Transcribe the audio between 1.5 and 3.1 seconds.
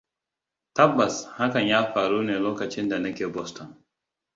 ya faru ne lokacin da